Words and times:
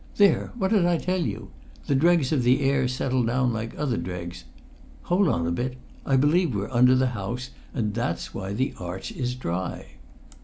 There! 0.15 0.51
What 0.57 0.71
did 0.71 0.87
I 0.87 0.97
tell 0.97 1.21
you? 1.21 1.51
The 1.85 1.93
dregs 1.93 2.31
of 2.31 2.41
the 2.41 2.61
air 2.61 2.87
settle 2.87 3.21
down 3.23 3.53
like 3.53 3.77
other 3.77 3.97
dregs. 3.97 4.45
Hold 5.03 5.27
on 5.27 5.45
a 5.45 5.51
bit! 5.51 5.75
I 6.07 6.15
believe 6.17 6.55
we're 6.55 6.71
under 6.71 6.95
the 6.95 7.09
house, 7.13 7.51
and 7.71 7.93
that's 7.93 8.33
why 8.33 8.53
the 8.53 8.73
arch 8.79 9.11
is 9.11 9.35
dry." 9.35 9.97